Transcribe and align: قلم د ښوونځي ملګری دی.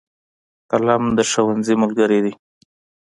قلم 0.71 1.03
د 1.17 1.19
ښوونځي 1.29 1.75
ملګری 1.83 2.19
دی. 2.25 2.33